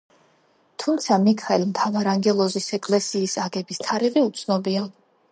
თუმცა 0.83 1.17
მიქაელ 1.25 1.65
მთავარანგელოზის 1.73 2.69
ეკლესიის 2.77 3.35
აგების 3.43 3.83
თარიღი 3.83 4.25
უცნობია. 4.31 4.87